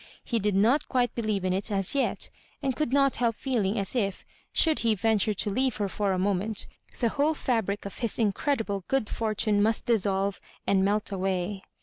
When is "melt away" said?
10.83-11.61